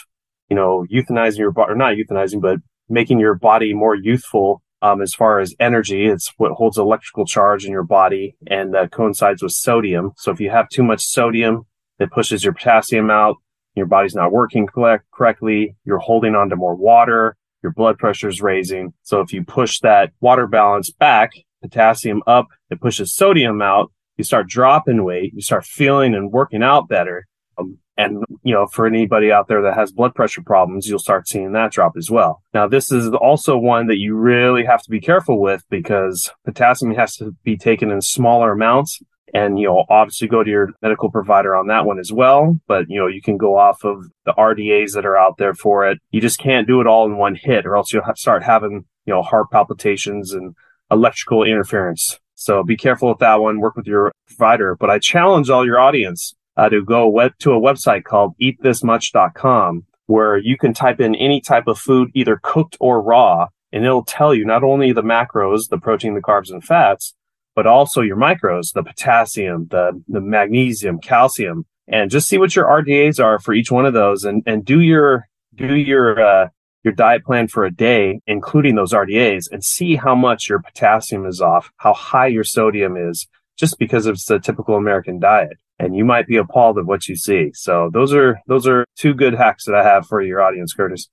you 0.50 0.56
know, 0.56 0.86
euthanizing 0.92 1.40
your 1.40 1.52
body, 1.52 1.72
or 1.72 1.76
not 1.76 1.96
euthanizing, 1.96 2.42
but 2.42 2.60
making 2.90 3.20
your 3.20 3.36
body 3.36 3.74
more 3.74 3.96
youthful 3.96 4.62
um, 4.82 5.02
as 5.02 5.14
far 5.14 5.40
as 5.40 5.56
energy. 5.60 6.08
It's 6.08 6.34
what 6.38 6.52
holds 6.52 6.78
electrical 6.78 7.26
charge 7.26 7.66
in 7.66 7.72
your 7.72 7.84
body 7.84 8.36
and 8.48 8.76
uh, 8.76 8.88
coincides 8.88 9.42
with 9.42 9.54
sodium. 9.54 10.12
So 10.18 10.32
if 10.32 10.40
you 10.40 10.50
have 10.50 10.70
too 10.70 10.84
much 10.84 11.04
sodium, 11.04 11.66
it 12.00 12.12
pushes 12.12 12.44
your 12.44 12.54
potassium 12.54 13.10
out. 13.10 13.38
Your 13.76 13.86
body's 13.86 14.16
not 14.16 14.32
working 14.32 14.68
correct, 14.68 15.06
correctly. 15.14 15.76
You're 15.86 16.00
holding 16.00 16.36
on 16.36 16.50
to 16.50 16.56
more 16.56 16.76
water 16.76 17.38
your 17.64 17.72
blood 17.72 17.98
pressure 17.98 18.30
is 18.30 18.42
raising. 18.42 18.94
So 19.04 19.22
if 19.22 19.34
you 19.34 19.44
push 19.44 19.80
that 19.80 20.12
water 20.20 20.48
balance 20.48 20.90
back, 20.92 21.32
potassium 21.62 22.24
up, 22.28 22.48
it 22.70 22.82
pushes 22.82 23.14
sodium 23.14 23.62
out. 23.62 23.92
You 24.18 24.24
start 24.24 24.48
dropping 24.48 25.04
weight. 25.04 25.34
You 25.34 25.42
start 25.42 25.66
feeling 25.66 26.14
and 26.14 26.32
working 26.32 26.64
out 26.64 26.88
better. 26.88 27.28
Um, 27.58 27.78
and, 27.98 28.24
you 28.44 28.54
know, 28.54 28.68
for 28.68 28.88
anybody 28.88 29.32
out 29.32 29.48
there 29.48 29.62
that 29.62 29.76
has 29.76 29.92
blood 29.92 30.16
pressure 30.16 30.42
problems, 30.42 30.88
you'll 30.88 31.00
start 31.00 31.28
seeing 31.28 31.52
that 31.52 31.72
drop 31.72 31.94
as 31.98 32.10
well. 32.10 32.42
Now, 32.54 32.68
this 32.68 32.92
is 32.92 33.10
also 33.10 33.58
one 33.58 33.88
that 33.88 33.98
you 33.98 34.16
really 34.16 34.64
have 34.66 34.82
to 34.84 34.90
be 34.90 35.00
careful 35.00 35.40
with 35.40 35.64
because 35.70 36.32
potassium 36.46 36.96
has 36.96 37.16
to 37.18 37.36
be 37.44 37.58
taken 37.58 37.92
in 37.92 38.02
smaller 38.02 38.52
amounts 38.54 39.02
and 39.34 39.60
you 39.60 39.68
know 39.68 39.86
obviously 39.90 40.28
go 40.28 40.44
to 40.44 40.50
your 40.50 40.70
medical 40.82 41.10
provider 41.10 41.56
on 41.56 41.68
that 41.68 41.86
one 41.86 42.00
as 42.00 42.12
well. 42.12 42.60
But 42.68 42.90
you 42.90 43.00
know 43.00 43.08
you 43.08 43.22
can 43.22 43.38
go 43.38 43.58
off 43.58 43.84
of 43.84 44.06
the 44.26 44.34
rdas 44.34 44.94
that 44.94 45.06
are 45.06 45.18
out 45.18 45.38
there 45.38 45.54
for 45.54 45.88
it. 45.90 46.00
You 46.12 46.22
just 46.22 46.40
can't 46.40 46.68
do 46.68 46.82
it 46.82 46.88
all 46.88 47.06
in 47.06 47.18
one 47.18 47.36
hit 47.36 47.66
or 47.66 47.76
else 47.76 47.92
you'll 47.92 48.04
start 48.16 48.44
having 48.44 48.86
you 49.06 49.14
know 49.14 49.22
heart 49.22 49.52
palpitations 49.52 50.34
and 50.34 50.56
electrical 50.90 51.44
interference. 51.44 52.20
So 52.36 52.64
be 52.64 52.78
careful 52.78 53.10
with 53.10 53.20
that 53.20 53.36
one. 53.36 53.60
Work 53.60 53.76
with 53.76 53.88
your 53.88 54.12
provider. 54.28 54.76
But 54.76 54.90
i 54.90 55.00
challenge 55.00 55.50
all 55.50 55.66
your 55.66 55.80
audience 55.80 56.34
uh, 56.58 56.70
to 56.70 56.84
go 56.84 57.08
web 57.08 57.34
to 57.40 57.54
a 57.54 57.60
website 57.60 58.04
called 58.04 58.34
eatthismuch.com 58.42 59.86
where 60.08 60.38
you 60.38 60.58
can 60.58 60.74
type 60.74 61.00
in 61.00 61.16
any 61.16 61.40
type 61.40 61.68
of 61.68 61.80
food 61.80 62.10
either 62.14 62.40
cooked 62.44 62.76
or 62.80 63.02
raw 63.02 63.48
and 63.72 63.86
it'll 63.86 64.04
tell 64.04 64.36
you 64.36 64.46
not 64.46 64.64
only 64.64 64.92
the 64.92 65.02
macros 65.02 65.70
the 65.70 65.78
protein 65.78 66.16
the 66.16 66.22
carbs 66.22 66.52
and 66.52 66.64
fats 66.64 67.14
but 67.56 67.68
also 67.68 68.02
your 68.02 68.18
micros, 68.18 68.74
the 68.74 68.84
potassium, 68.84 69.68
the, 69.70 70.02
the 70.08 70.22
magnesium, 70.22 71.00
calcium, 71.00 71.66
and 71.88 72.10
just 72.10 72.28
see 72.28 72.38
what 72.38 72.56
your 72.56 72.66
RDAs 72.66 73.24
are 73.24 73.40
for 73.40 73.54
each 73.54 73.72
one 73.72 73.86
of 73.86 73.94
those 73.94 74.24
and, 74.24 74.44
and 74.46 74.64
do 74.64 74.80
your, 74.80 75.28
do 75.56 75.76
your, 75.76 76.22
uh, 76.22 76.48
your 76.84 76.94
diet 76.94 77.24
plan 77.24 77.48
for 77.48 77.66
a 77.66 77.72
day, 77.72 78.22
including 78.28 78.76
those 78.76 78.94
RDAs 78.94 79.52
and 79.52 79.64
see 79.64 79.96
how 79.96 80.16
much 80.16 80.50
your 80.50 80.62
potassium 80.62 81.26
is 81.26 81.42
off, 81.42 81.72
how 81.78 81.94
high 81.94 82.28
your 82.28 82.44
sodium 82.44 82.96
is 82.98 83.28
just 83.58 83.78
because 83.78 84.08
it's 84.08 84.26
the 84.26 84.40
typical 84.40 84.76
American 84.76 85.20
diet. 85.20 85.58
And 85.78 85.96
you 85.96 86.06
might 86.06 86.28
be 86.28 86.38
appalled 86.38 86.78
at 86.78 86.86
what 86.86 87.08
you 87.08 87.16
see. 87.16 87.52
So 87.54 87.90
those 87.92 88.14
are, 88.14 88.40
those 88.48 88.68
are 88.68 88.86
two 88.96 89.14
good 89.14 89.34
hacks 89.34 89.66
that 89.66 89.76
I 89.76 89.84
have 89.84 90.06
for 90.08 90.22
your 90.22 90.42
audience, 90.42 90.74
Curtis. 90.74 91.10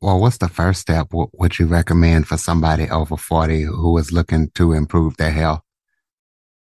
Well, 0.00 0.20
what's 0.20 0.38
the 0.38 0.48
first 0.48 0.80
step? 0.80 1.08
What 1.10 1.30
would 1.38 1.58
you 1.58 1.66
recommend 1.66 2.28
for 2.28 2.36
somebody 2.36 2.88
over 2.90 3.16
40 3.16 3.62
who 3.62 3.96
is 3.98 4.12
looking 4.12 4.50
to 4.50 4.72
improve 4.72 5.16
their 5.16 5.30
health? 5.30 5.62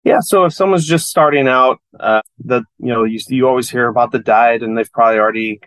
Yeah, 0.03 0.19
so 0.21 0.45
if 0.45 0.53
someone's 0.53 0.87
just 0.87 1.07
starting 1.07 1.47
out, 1.47 1.79
uh, 1.99 2.21
the 2.39 2.63
you 2.79 2.87
know 2.87 3.03
you 3.03 3.19
you 3.27 3.47
always 3.47 3.69
hear 3.69 3.87
about 3.87 4.11
the 4.11 4.19
diet, 4.19 4.63
and 4.63 4.77
they've 4.77 4.91
probably 4.91 5.19
already 5.19 5.59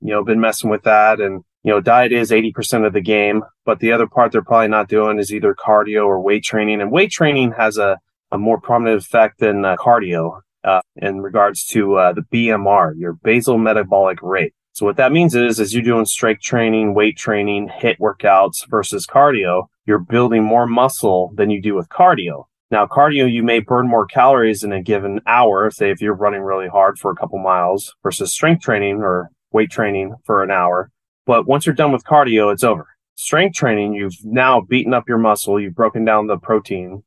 you 0.00 0.10
know 0.10 0.24
been 0.24 0.40
messing 0.40 0.70
with 0.70 0.82
that, 0.84 1.20
and 1.20 1.44
you 1.62 1.70
know 1.70 1.80
diet 1.80 2.10
is 2.10 2.32
eighty 2.32 2.50
percent 2.50 2.86
of 2.86 2.94
the 2.94 3.02
game, 3.02 3.44
but 3.66 3.80
the 3.80 3.92
other 3.92 4.06
part 4.06 4.32
they're 4.32 4.42
probably 4.42 4.68
not 4.68 4.88
doing 4.88 5.18
is 5.18 5.32
either 5.32 5.54
cardio 5.54 6.06
or 6.06 6.18
weight 6.20 6.42
training, 6.42 6.80
and 6.80 6.90
weight 6.90 7.10
training 7.10 7.52
has 7.52 7.76
a 7.76 7.98
a 8.32 8.38
more 8.38 8.58
prominent 8.58 9.02
effect 9.02 9.38
than 9.38 9.64
uh, 9.64 9.76
cardio 9.76 10.40
uh, 10.64 10.80
in 10.96 11.20
regards 11.20 11.64
to 11.66 11.96
uh, 11.96 12.12
the 12.14 12.22
BMR, 12.22 12.94
your 12.96 13.12
basal 13.12 13.58
metabolic 13.58 14.20
rate. 14.22 14.54
So 14.74 14.84
what 14.84 14.96
that 14.96 15.12
means 15.12 15.36
is, 15.36 15.60
as 15.60 15.72
you're 15.72 15.84
doing 15.84 16.04
strength 16.04 16.42
training, 16.42 16.94
weight 16.94 17.16
training, 17.16 17.68
HIIT 17.68 17.98
workouts 17.98 18.68
versus 18.68 19.06
cardio, 19.06 19.68
you're 19.86 20.00
building 20.00 20.42
more 20.42 20.66
muscle 20.66 21.32
than 21.36 21.48
you 21.48 21.62
do 21.62 21.76
with 21.76 21.88
cardio. 21.88 22.46
Now, 22.72 22.84
cardio, 22.84 23.32
you 23.32 23.44
may 23.44 23.60
burn 23.60 23.86
more 23.86 24.04
calories 24.04 24.64
in 24.64 24.72
a 24.72 24.82
given 24.82 25.20
hour, 25.28 25.70
say 25.70 25.92
if 25.92 26.02
you're 26.02 26.12
running 26.12 26.40
really 26.40 26.66
hard 26.66 26.98
for 26.98 27.12
a 27.12 27.14
couple 27.14 27.38
miles 27.38 27.94
versus 28.02 28.32
strength 28.32 28.62
training 28.62 28.96
or 28.96 29.30
weight 29.52 29.70
training 29.70 30.16
for 30.24 30.42
an 30.42 30.50
hour. 30.50 30.90
But 31.24 31.46
once 31.46 31.66
you're 31.66 31.74
done 31.76 31.92
with 31.92 32.02
cardio, 32.02 32.52
it's 32.52 32.64
over. 32.64 32.88
Strength 33.14 33.54
training, 33.54 33.94
you've 33.94 34.24
now 34.24 34.60
beaten 34.60 34.92
up 34.92 35.08
your 35.08 35.18
muscle. 35.18 35.60
You've 35.60 35.76
broken 35.76 36.04
down 36.04 36.26
the 36.26 36.36
protein. 36.36 37.04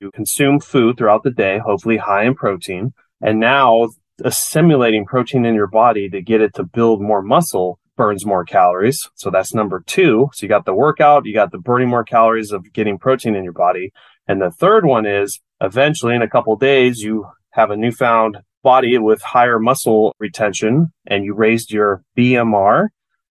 You 0.00 0.10
consume 0.12 0.60
food 0.60 0.96
throughout 0.96 1.24
the 1.24 1.30
day, 1.30 1.58
hopefully 1.58 1.98
high 1.98 2.24
in 2.24 2.34
protein. 2.34 2.94
And 3.20 3.38
now 3.38 3.90
assimilating 4.24 5.04
protein 5.04 5.44
in 5.44 5.54
your 5.54 5.66
body 5.66 6.08
to 6.10 6.22
get 6.22 6.40
it 6.40 6.54
to 6.54 6.64
build 6.64 7.00
more 7.00 7.22
muscle 7.22 7.78
burns 7.96 8.24
more 8.24 8.44
calories. 8.44 9.08
So 9.14 9.30
that's 9.30 9.54
number 9.54 9.82
two. 9.86 10.28
So 10.32 10.44
you 10.44 10.48
got 10.48 10.64
the 10.64 10.74
workout, 10.74 11.26
you 11.26 11.34
got 11.34 11.52
the 11.52 11.58
burning 11.58 11.88
more 11.88 12.04
calories 12.04 12.50
of 12.50 12.72
getting 12.72 12.98
protein 12.98 13.34
in 13.34 13.44
your 13.44 13.52
body. 13.52 13.92
And 14.26 14.40
the 14.40 14.50
third 14.50 14.84
one 14.84 15.06
is 15.06 15.40
eventually 15.60 16.14
in 16.14 16.22
a 16.22 16.28
couple 16.28 16.56
days, 16.56 17.00
you 17.00 17.26
have 17.50 17.70
a 17.70 17.76
newfound 17.76 18.38
body 18.62 18.96
with 18.98 19.20
higher 19.22 19.58
muscle 19.58 20.14
retention 20.18 20.92
and 21.06 21.24
you 21.24 21.34
raised 21.34 21.72
your 21.72 22.02
BMR, 22.16 22.88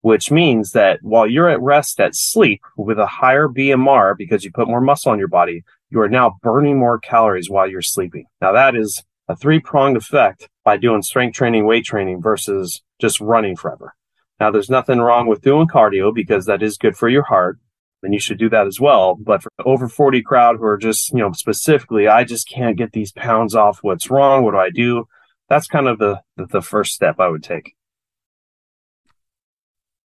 which 0.01 0.31
means 0.31 0.71
that 0.71 0.99
while 1.01 1.27
you're 1.27 1.49
at 1.49 1.61
rest 1.61 1.99
at 1.99 2.15
sleep 2.15 2.61
with 2.77 2.99
a 2.99 3.07
higher 3.07 3.47
BMR 3.47 4.15
because 4.17 4.43
you 4.45 4.51
put 4.51 4.67
more 4.67 4.81
muscle 4.81 5.11
on 5.11 5.19
your 5.19 5.27
body, 5.27 5.63
you 5.89 5.99
are 5.99 6.09
now 6.09 6.37
burning 6.41 6.79
more 6.79 6.99
calories 6.99 7.49
while 7.49 7.69
you're 7.69 7.81
sleeping. 7.81 8.25
Now 8.39 8.51
that 8.53 8.75
is 8.75 9.03
a 9.27 9.35
three 9.35 9.59
pronged 9.59 9.97
effect 9.97 10.47
by 10.63 10.77
doing 10.77 11.01
strength 11.01 11.35
training, 11.35 11.65
weight 11.65 11.85
training 11.85 12.21
versus 12.21 12.81
just 12.99 13.19
running 13.19 13.55
forever. 13.55 13.95
Now, 14.39 14.51
there's 14.51 14.69
nothing 14.69 14.99
wrong 14.99 15.27
with 15.27 15.41
doing 15.41 15.67
cardio 15.67 16.13
because 16.13 16.45
that 16.45 16.61
is 16.61 16.77
good 16.77 16.97
for 16.97 17.07
your 17.07 17.23
heart 17.23 17.57
and 18.03 18.13
you 18.13 18.19
should 18.19 18.37
do 18.37 18.49
that 18.49 18.67
as 18.67 18.79
well. 18.79 19.15
But 19.15 19.43
for 19.43 19.51
the 19.57 19.63
over 19.63 19.89
40 19.89 20.21
crowd 20.21 20.57
who 20.57 20.65
are 20.65 20.77
just, 20.77 21.11
you 21.11 21.17
know, 21.17 21.31
specifically, 21.31 22.07
I 22.07 22.23
just 22.23 22.47
can't 22.47 22.77
get 22.77 22.91
these 22.91 23.11
pounds 23.11 23.55
off. 23.55 23.79
What's 23.81 24.09
wrong? 24.09 24.43
What 24.43 24.51
do 24.51 24.57
I 24.57 24.69
do? 24.69 25.07
That's 25.49 25.67
kind 25.67 25.87
of 25.87 25.99
the, 25.99 26.21
the, 26.37 26.45
the 26.45 26.61
first 26.61 26.93
step 26.93 27.19
I 27.19 27.27
would 27.27 27.43
take. 27.43 27.75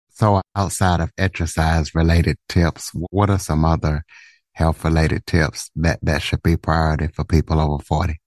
So 0.09 0.41
outside 0.55 1.01
of 1.01 1.11
exercise 1.17 1.93
related 1.93 2.37
tips, 2.47 2.91
what 3.09 3.29
are 3.29 3.39
some 3.39 3.65
other 3.65 4.03
health 4.53 4.85
related 4.85 5.25
tips 5.25 5.69
that, 5.75 5.99
that 6.01 6.21
should 6.21 6.41
be 6.41 6.55
priority 6.55 7.07
for 7.07 7.25
people 7.25 7.59
over 7.59 7.83
40? 7.83 8.17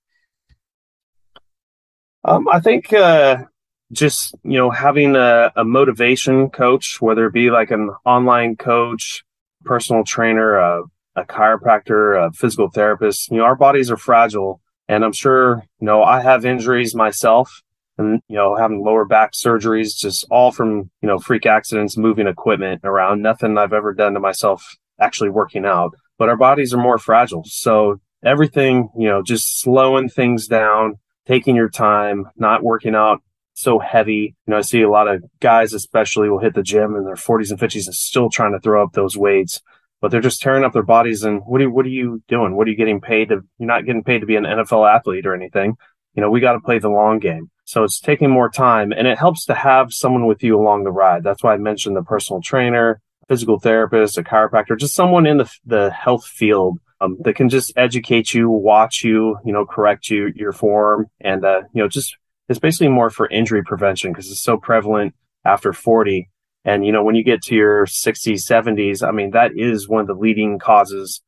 Um, 2.29 2.47
I 2.47 2.61
think 2.61 2.93
uh, 2.93 3.45
just 3.91 4.35
you 4.45 4.59
know 4.59 4.69
having 4.69 5.17
a, 5.17 5.51
a, 5.57 5.65
motivation 5.65 6.51
coach, 6.51 7.01
whether 7.01 7.25
it 7.25 7.33
be 7.33 7.51
like 7.51 7.71
an 7.71 7.91
online 8.05 8.55
coach, 8.57 9.25
personal 9.65 10.05
trainer, 10.05 10.57
a, 10.57 10.83
a 11.17 11.25
chiropractor, 11.25 12.27
a 12.27 12.31
physical 12.33 12.69
therapist. 12.69 13.31
You 13.31 13.39
know, 13.39 13.45
our 13.45 13.57
bodies 13.57 13.91
are 13.91 13.97
fragile, 13.97 14.61
and 14.89 15.07
I'm 15.07 15.15
sure 15.15 15.65
you 15.81 15.87
know 15.87 16.03
I 16.03 16.21
have 16.21 16.45
injuries 16.45 16.95
myself, 16.95 17.63
and 17.97 18.21
you 18.29 18.37
know 18.37 18.57
having 18.57 18.85
lower 18.85 19.07
back 19.07 19.33
surgeries, 19.33 19.97
just 19.97 20.27
all 20.31 20.53
from 20.53 20.91
you 21.01 21.09
know 21.09 21.19
freak 21.19 21.47
accidents, 21.47 21.97
moving 21.97 22.27
equipment 22.27 22.83
around. 22.85 23.23
Nothing 23.23 23.57
I've 23.57 23.73
ever 23.73 23.95
done 23.95 24.13
to 24.13 24.21
myself 24.21 24.77
actually 25.01 25.31
working 25.31 25.65
out, 25.65 25.95
but 26.19 26.29
our 26.29 26.37
bodies 26.37 26.75
are 26.75 26.83
more 26.83 26.99
fragile. 26.99 27.45
So 27.47 28.03
everything, 28.23 28.91
you 28.99 29.09
know, 29.09 29.23
just 29.23 29.63
slowing 29.63 30.11
things 30.11 30.47
down 30.47 30.99
taking 31.29 31.55
your 31.55 31.69
time, 31.69 32.27
not 32.37 32.65
working 32.65 32.95
out 32.95 33.23
so 33.53 33.79
heavy. 33.79 34.35
You 34.47 34.53
know, 34.53 34.59
I 34.59 34.63
see 34.63 34.83
a 34.83 34.91
lot 34.91 35.09
of 35.09 35.23
guys, 35.41 35.73
especially, 35.75 36.29
will 36.29 36.39
hit 36.39 36.55
the 36.55 36.63
gym 36.63 36.97
in 36.97 37.05
their 37.05 37.17
40s 37.17 37.51
and 37.51 37.59
50s 37.59 37.87
and 37.87 37.95
still 37.95 38.31
trying 38.31 38.53
to 38.53 38.61
throw 38.61 38.83
up 38.83 38.93
those 38.93 39.17
weights, 39.17 39.61
but 40.01 40.11
they're 40.11 40.21
just 40.21 40.41
tearing 40.41 40.65
up 40.65 40.73
their 40.73 40.83
bodies. 40.83 41.25
And 41.25 41.43
what 41.45 41.61
are 41.61 41.65
you, 41.65 41.71
what 41.71 41.85
are 41.85 41.91
you 41.91 42.23
doing? 42.29 42.57
What 42.57 42.67
are 42.67 42.71
you 42.71 42.77
getting 42.77 43.01
paid 43.01 43.29
to? 43.29 43.43
You're 43.59 43.67
not 43.67 43.85
getting 43.85 44.05
paid 44.05 44.21
to 44.21 44.27
be 44.27 44.37
an 44.37 44.45
NFL 44.45 44.89
athlete 44.89 45.27
or 45.27 45.35
anything. 45.35 45.77
You 46.15 46.23
know, 46.23 46.31
we 46.31 46.41
got 46.41 46.53
to 46.53 46.61
play 46.61 46.79
the 46.79 46.89
long 46.89 47.19
game. 47.19 47.51
So 47.65 47.85
it's 47.85 48.01
taking 48.01 48.31
more 48.31 48.49
time 48.49 48.93
and 48.93 49.07
it 49.07 49.19
helps 49.19 49.45
to 49.47 49.55
have 49.55 49.93
someone 49.93 50.27
with 50.27 50.43
you 50.43 50.59
along 50.59 50.85
the 50.85 50.91
ride. 50.91 51.23
That's 51.23 51.43
why 51.43 51.53
I 51.53 51.59
mentioned 51.59 51.97
the 51.97 52.03
personal 52.03 52.41
trainer, 52.41 53.03
physical 53.29 53.59
therapist, 53.59 54.17
a 54.17 54.23
chiropractor, 54.23 54.79
just 54.79 54.95
someone 54.95 55.27
in 55.27 55.37
the, 55.37 55.53
the 55.67 55.91
health 55.91 56.25
field 56.25 56.79
um, 57.00 57.17
that 57.21 57.37
can 57.37 57.49
just 57.49 57.73
educate 57.76 58.35
you, 58.35 58.50
watch 58.50 59.05
you, 59.05 59.38
you 59.45 59.52
know, 59.52 59.64
correct 59.64 60.11
you, 60.11 60.33
your 60.35 60.52
form, 60.52 61.07
and, 61.21 61.45
uh, 61.45 61.62
you 61.73 61.83
know, 61.83 61.88
just 61.88 62.17
it's 62.49 62.59
basically 62.59 62.88
more 62.88 63.11
for 63.11 63.28
injury 63.28 63.62
prevention 63.62 64.12
because 64.12 64.31
it's 64.31 64.43
so 64.43 64.57
prevalent 64.57 65.14
after 65.45 65.73
40. 65.73 66.28
And, 66.64 66.85
you 66.85 66.93
know, 66.93 67.05
when 67.05 67.14
you 67.14 67.23
get 67.23 67.43
to 67.45 67.55
your 67.55 67.87
60s, 67.87 68.50
70s, 68.50 69.07
I 69.07 69.11
mean, 69.11 69.31
that 69.31 69.52
is 69.55 69.88
one 69.88 70.00
of 70.00 70.07
the 70.07 70.14
leading 70.14 70.59
causes 70.59 71.23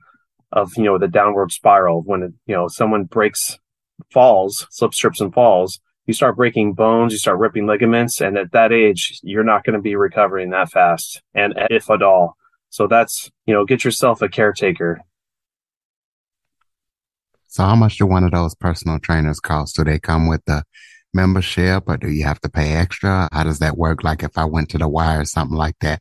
of, 0.52 0.72
you 0.76 0.84
know, 0.84 0.98
the 0.98 1.08
downward 1.08 1.52
spiral. 1.52 2.02
When, 2.02 2.22
it, 2.22 2.32
you 2.46 2.54
know, 2.54 2.68
someone 2.68 3.04
breaks, 3.04 3.58
falls, 4.12 4.66
slips, 4.70 4.98
trips, 4.98 5.20
and 5.20 5.32
falls, 5.32 5.78
you 6.06 6.14
start 6.14 6.36
breaking 6.36 6.72
bones, 6.72 7.12
you 7.12 7.18
start 7.18 7.38
ripping 7.38 7.66
ligaments. 7.66 8.20
And 8.20 8.36
at 8.36 8.52
that 8.52 8.72
age, 8.72 9.20
you're 9.22 9.44
not 9.44 9.64
going 9.64 9.76
to 9.76 9.82
be 9.82 9.96
recovering 9.96 10.50
that 10.50 10.70
fast. 10.70 11.22
And 11.34 11.54
if 11.70 11.90
at 11.90 12.02
all. 12.02 12.36
So 12.70 12.86
that's, 12.86 13.30
you 13.46 13.54
know, 13.54 13.64
get 13.64 13.84
yourself 13.84 14.22
a 14.22 14.28
caretaker. 14.28 15.00
So 17.50 17.64
how 17.64 17.74
much 17.74 17.98
do 17.98 18.06
one 18.06 18.22
of 18.22 18.30
those 18.30 18.54
personal 18.54 19.00
trainers 19.00 19.40
cost? 19.40 19.74
Do 19.74 19.82
they 19.82 19.98
come 19.98 20.28
with 20.28 20.44
the 20.44 20.62
membership 21.12 21.82
or 21.88 21.96
do 21.96 22.08
you 22.08 22.22
have 22.22 22.40
to 22.42 22.48
pay 22.48 22.74
extra? 22.74 23.28
How 23.32 23.42
does 23.42 23.58
that 23.58 23.76
work? 23.76 24.04
Like 24.04 24.22
if 24.22 24.38
I 24.38 24.44
went 24.44 24.68
to 24.70 24.78
the 24.78 24.88
wire 24.88 25.22
or 25.22 25.24
something 25.24 25.56
like 25.56 25.74
that? 25.80 26.00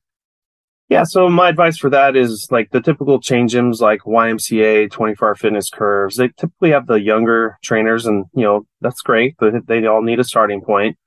Yeah, 0.89 1.03
so 1.03 1.27
my 1.27 1.49
advice 1.49 1.77
for 1.77 1.89
that 1.89 2.15
is 2.15 2.47
like 2.51 2.69
the 2.69 2.81
typical 2.81 3.19
chain 3.19 3.47
gyms 3.47 3.81
like 3.81 4.01
YMCA, 4.01 4.91
24 4.91 5.27
hour 5.27 5.35
fitness 5.35 5.71
curves. 5.71 6.17
They 6.17 6.27
typically 6.29 6.69
have 6.69 6.85
the 6.85 7.01
younger 7.01 7.57
trainers 7.63 8.05
and, 8.05 8.25
you 8.35 8.43
know, 8.43 8.67
that's 8.81 9.01
great, 9.01 9.35
but 9.39 9.53
they 9.65 9.85
all 9.87 10.03
need 10.03 10.19
a 10.19 10.23
starting 10.23 10.61
point. 10.61 10.97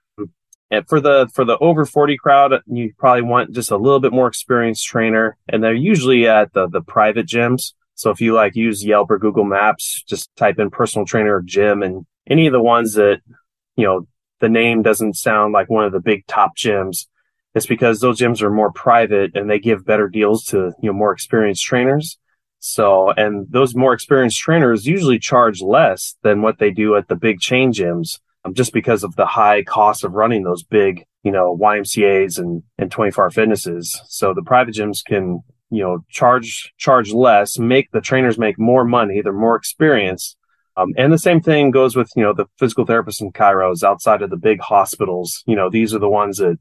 And 0.73 0.89
for 0.89 1.01
the 1.01 1.29
for 1.35 1.45
the 1.45 1.59
over 1.59 1.85
40 1.85 2.17
crowd, 2.17 2.53
you 2.67 2.93
probably 2.99 3.23
want 3.23 3.53
just 3.53 3.71
a 3.71 3.77
little 3.77 4.01
bit 4.01 4.13
more 4.13 4.27
experienced 4.27 4.87
trainer 4.87 5.37
and 5.49 5.63
they're 5.63 5.73
usually 5.73 6.27
at 6.27 6.53
the 6.53 6.67
the 6.67 6.81
private 6.81 7.27
gyms. 7.27 7.75
So 8.03 8.11
if 8.11 8.21
you 8.21 8.35
like 8.35 8.57
use 8.57 8.85
Yelp 8.85 9.11
or 9.11 9.19
Google 9.19 9.45
Maps, 9.45 10.03
just 10.09 10.35
type 10.37 10.59
in 10.59 10.71
personal 10.71 11.07
trainer 11.07 11.37
or 11.37 11.43
gym 11.43 11.83
and 11.83 12.05
any 12.29 12.47
of 12.47 12.53
the 12.53 12.61
ones 12.61 12.95
that 12.95 13.21
you 13.77 13.87
know, 13.87 14.07
the 14.41 14.49
name 14.49 14.83
doesn't 14.83 15.15
sound 15.15 15.53
like 15.53 15.71
one 15.71 15.85
of 15.85 15.93
the 15.93 16.01
big 16.01 16.27
top 16.27 16.57
gyms. 16.57 17.07
It's 17.55 17.67
because 17.67 18.01
those 18.01 18.19
gyms 18.19 18.43
are 18.43 18.51
more 18.51 18.73
private 18.73 19.37
and 19.37 19.49
they 19.49 19.59
give 19.59 19.85
better 19.85 20.09
deals 20.09 20.45
to, 20.47 20.73
you 20.81 20.91
know, 20.91 20.93
more 20.93 21.13
experienced 21.13 21.65
trainers. 21.65 22.19
So, 22.59 23.11
and 23.11 23.47
those 23.51 23.75
more 23.75 23.93
experienced 23.93 24.39
trainers 24.39 24.87
usually 24.87 25.19
charge 25.19 25.61
less 25.61 26.17
than 26.23 26.43
what 26.43 26.59
they 26.59 26.71
do 26.71 26.97
at 26.97 27.09
the 27.09 27.17
big 27.17 27.41
chain 27.41 27.73
gyms 27.73 28.21
um, 28.45 28.55
just 28.55 28.73
because 28.73 29.05
of 29.05 29.17
the 29.17 29.27
high 29.27 29.63
cost 29.63 30.05
of 30.05 30.13
running 30.13 30.45
those 30.45 30.63
big, 30.63 31.05
you 31.25 31.33
know, 31.33 31.57
YMCAs 31.57 32.39
and, 32.39 32.63
and 32.79 32.91
24 32.91 33.25
hour 33.25 33.31
fitnesses. 33.31 34.01
So 34.09 34.33
the 34.33 34.43
private 34.43 34.75
gyms 34.75 35.05
can, 35.05 35.43
you 35.73 35.83
know, 35.83 36.05
charge, 36.09 36.73
charge 36.77 37.13
less, 37.13 37.59
make 37.59 37.91
the 37.91 38.01
trainers 38.01 38.39
make 38.39 38.59
more 38.59 38.85
money. 38.85 39.21
They're 39.21 39.33
more 39.33 39.57
experienced 39.57 40.37
um, 40.77 40.93
and 40.97 41.13
the 41.13 41.19
same 41.19 41.41
thing 41.41 41.71
goes 41.71 41.97
with, 41.97 42.11
you 42.17 42.23
know, 42.23 42.33
the 42.33 42.47
physical 42.59 42.87
therapists 42.87 43.21
and 43.21 43.35
chiros 43.35 43.83
outside 43.83 44.23
of 44.23 44.31
the 44.31 44.37
big 44.37 44.61
hospitals. 44.61 45.43
You 45.47 45.57
know, 45.57 45.69
these 45.69 45.95
are 45.95 45.99
the 45.99 46.09
ones 46.09 46.39
that 46.39 46.59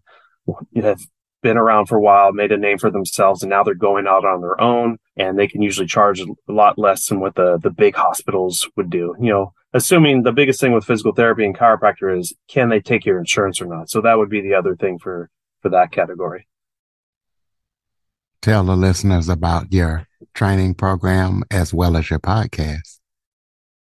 have 0.76 1.00
been 1.42 1.58
around 1.58 1.88
for 1.88 1.98
a 1.98 2.02
while, 2.02 2.34
made 2.34 2.52
a 2.52 2.58
name 2.58 2.78
for 2.78 2.92
themselves, 2.92 3.42
and 3.42 3.50
now 3.50 3.64
they're 3.64 3.74
going 3.74 4.08
out 4.08 4.26
on 4.26 4.42
their 4.42 4.60
own 4.60 4.98
and 5.18 5.40
they 5.40 5.48
can 5.48 5.62
usually 5.62 5.88
charge 5.88 6.20
a 6.20 6.28
lot 6.48 6.78
less 6.78 7.08
than 7.08 7.20
what 7.20 7.36
the, 7.36 7.58
the 7.58 7.70
big 7.70 7.96
hospitals 7.96 8.70
would 8.76 8.90
do. 8.90 9.16
You 9.20 9.30
know, 9.30 9.54
assuming 9.74 10.24
the 10.24 10.32
biggest 10.34 10.60
thing 10.60 10.74
with 10.74 10.86
physical 10.86 11.14
therapy 11.14 11.46
and 11.46 11.58
chiropractor 11.58 12.18
is 12.18 12.34
can 12.48 12.70
they 12.70 12.82
take 12.82 13.06
your 13.06 13.18
insurance 13.18 13.62
or 13.62 13.66
not? 13.66 13.90
So 13.90 14.02
that 14.02 14.18
would 14.18 14.30
be 14.30 14.42
the 14.42 14.56
other 14.56 14.76
thing 14.76 15.00
for, 15.00 15.30
for 15.62 15.70
that 15.70 15.92
category. 15.92 16.48
Tell 18.42 18.64
the 18.64 18.76
listeners 18.76 19.30
about 19.30 19.72
your 19.72 20.08
training 20.34 20.74
program 20.74 21.44
as 21.52 21.76
well 21.76 21.96
as 21.96 22.10
your 22.10 22.20
podcast. 22.20 23.00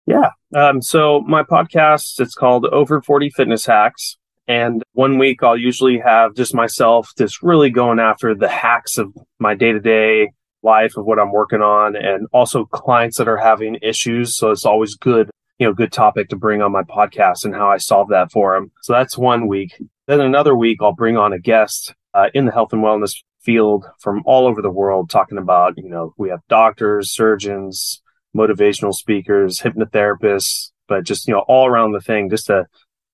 Yeah. 0.08 0.32
Um, 0.56 0.82
so 0.82 1.22
my 1.22 1.44
podcast, 1.44 2.20
it's 2.20 2.34
called 2.34 2.66
Over 2.66 3.00
40 3.00 3.30
Fitness 3.30 3.68
Hacks. 3.68 4.18
And 4.48 4.82
one 4.94 5.20
week 5.20 5.44
I'll 5.44 5.56
usually 5.56 6.00
have 6.00 6.34
just 6.34 6.56
myself 6.56 7.12
just 7.16 7.44
really 7.44 7.70
going 7.70 8.00
after 8.00 8.34
the 8.34 8.48
hacks 8.48 8.98
of 8.98 9.16
my 9.38 9.54
day 9.54 9.72
to 9.72 9.80
day 9.80 10.32
life 10.64 10.98
of 10.98 11.06
what 11.06 11.20
I'm 11.20 11.32
working 11.32 11.62
on 11.62 11.96
and 11.96 12.28
also 12.34 12.66
clients 12.66 13.18
that 13.18 13.28
are 13.28 13.38
having 13.38 13.78
issues. 13.84 14.36
So 14.36 14.50
it's 14.50 14.66
always 14.66 14.96
good, 14.96 15.30
you 15.60 15.68
know, 15.68 15.74
good 15.74 15.92
topic 15.92 16.30
to 16.30 16.36
bring 16.36 16.64
on 16.64 16.72
my 16.72 16.82
podcast 16.82 17.46
and 17.46 17.54
how 17.54 17.70
I 17.70 17.78
solve 17.78 18.10
that 18.10 18.32
for 18.32 18.56
them. 18.56 18.72
So 18.82 18.94
that's 18.94 19.16
one 19.16 19.48
week. 19.48 19.80
Then 20.08 20.22
another 20.22 20.56
week 20.56 20.80
I'll 20.82 20.92
bring 20.92 21.18
on 21.18 21.34
a 21.34 21.40
guest 21.40 21.94
uh, 22.16 22.30
in 22.34 22.46
the 22.46 22.52
health 22.52 22.74
and 22.74 22.84
wellness 22.84 23.14
field 23.42 23.86
from 24.00 24.22
all 24.26 24.48
over 24.48 24.62
the 24.62 24.70
world 24.70 25.10
talking 25.10 25.38
about, 25.38 25.78
you 25.78 25.90
know, 25.90 26.14
we 26.18 26.30
have 26.30 26.42
doctors, 26.50 27.12
surgeons, 27.12 28.02
motivational 28.36 28.94
speakers, 28.94 29.60
hypnotherapists, 29.62 30.72
but 30.88 31.04
just, 31.04 31.28
you 31.28 31.34
know, 31.34 31.46
all 31.48 31.68
around 31.68 31.94
the 31.94 32.02
thing, 32.02 32.30
just 32.30 32.48
to 32.48 32.66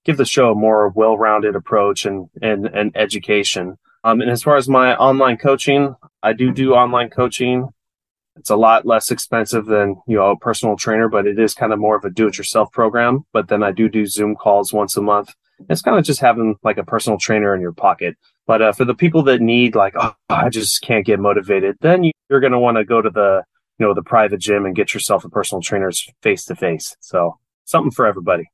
give 0.04 0.18
the 0.18 0.26
show 0.26 0.52
a 0.52 0.56
more 0.56 0.90
well-rounded 0.90 1.56
approach 1.56 2.06
and, 2.06 2.30
and, 2.42 2.66
and 2.66 2.92
education. 2.96 3.78
Um, 4.04 4.22
and 4.22 4.30
as 4.30 4.44
far 4.44 4.56
as 4.56 4.70
my 4.70 4.96
online 4.96 5.38
coaching, 5.38 5.96
I 6.22 6.34
do 6.34 6.52
do 6.52 6.74
online 6.74 7.10
coaching. 7.10 7.70
It's 8.36 8.50
a 8.50 8.56
lot 8.56 8.86
less 8.86 9.12
expensive 9.12 9.66
than, 9.66 9.96
you 10.08 10.18
know, 10.18 10.32
a 10.32 10.38
personal 10.38 10.76
trainer, 10.76 11.08
but 11.08 11.26
it 11.26 11.40
is 11.40 11.54
kind 11.54 11.72
of 11.72 11.80
more 11.80 11.96
of 11.96 12.04
a 12.04 12.10
do-it-yourself 12.10 12.72
program. 12.72 13.26
But 13.32 13.48
then 13.48 13.64
I 13.64 13.72
do 13.72 13.90
do 13.90 14.06
Zoom 14.06 14.36
calls 14.36 14.74
once 14.74 14.98
a 14.98 15.02
month. 15.02 15.34
It's 15.70 15.82
kind 15.82 15.98
of 15.98 16.04
just 16.04 16.20
having 16.20 16.56
like 16.64 16.78
a 16.78 16.84
personal 16.84 17.18
trainer 17.18 17.56
in 17.56 17.62
your 17.62 17.72
pocket. 17.72 18.18
But 18.46 18.62
uh, 18.62 18.72
for 18.74 18.86
the 18.86 18.94
people 18.94 19.24
that 19.24 19.42
need 19.42 19.76
like, 19.76 19.94
oh, 19.98 20.16
I 20.30 20.50
just 20.50 20.82
can't 20.82 21.06
get 21.06 21.20
motivated, 21.20 21.78
then 21.82 22.04
you, 22.04 22.12
you're 22.30 22.42
going 22.42 22.54
to 22.54 22.60
want 22.60 22.78
to 22.78 22.86
go 22.86 23.02
to 23.02 23.10
the 23.10 23.44
you 23.78 23.86
know, 23.86 23.94
the 23.94 24.04
private 24.04 24.40
gym 24.40 24.66
and 24.66 24.76
get 24.76 24.94
yourself 24.94 25.26
a 25.26 25.30
personal 25.30 25.62
trainer's 25.62 26.08
face 26.22 26.46
to 26.46 26.56
face. 26.56 26.96
So 27.00 27.38
something 27.66 27.92
for 27.92 28.06
everybody. 28.06 28.50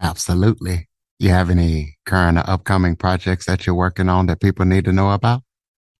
Absolutely. 0.00 0.88
You 1.18 1.30
have 1.30 1.50
any 1.50 1.96
current 2.04 2.38
or 2.38 2.44
upcoming 2.46 2.96
projects 2.96 3.46
that 3.46 3.66
you're 3.66 3.74
working 3.74 4.08
on 4.08 4.26
that 4.26 4.40
people 4.40 4.64
need 4.64 4.84
to 4.84 4.92
know 4.92 5.12
about? 5.12 5.42